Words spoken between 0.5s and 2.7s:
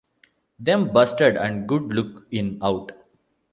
Them," "Busted" and "Good Lookin'